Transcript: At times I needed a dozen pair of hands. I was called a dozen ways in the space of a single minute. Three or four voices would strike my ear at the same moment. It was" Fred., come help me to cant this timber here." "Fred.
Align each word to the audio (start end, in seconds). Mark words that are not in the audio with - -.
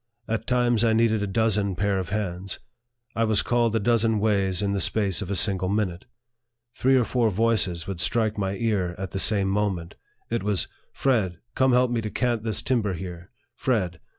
At 0.27 0.47
times 0.47 0.83
I 0.83 0.93
needed 0.93 1.21
a 1.21 1.27
dozen 1.27 1.75
pair 1.75 1.99
of 1.99 2.09
hands. 2.09 2.57
I 3.15 3.23
was 3.23 3.43
called 3.43 3.75
a 3.75 3.79
dozen 3.79 4.17
ways 4.17 4.63
in 4.63 4.73
the 4.73 4.79
space 4.79 5.21
of 5.21 5.29
a 5.29 5.35
single 5.35 5.69
minute. 5.69 6.05
Three 6.73 6.95
or 6.97 7.03
four 7.03 7.29
voices 7.29 7.85
would 7.85 7.99
strike 7.99 8.35
my 8.35 8.55
ear 8.55 8.95
at 8.97 9.11
the 9.11 9.19
same 9.19 9.47
moment. 9.47 9.93
It 10.31 10.41
was" 10.41 10.67
Fred., 10.91 11.37
come 11.53 11.73
help 11.73 11.91
me 11.91 12.01
to 12.01 12.09
cant 12.09 12.41
this 12.41 12.63
timber 12.63 12.93
here." 12.95 13.29
"Fred. 13.55 13.99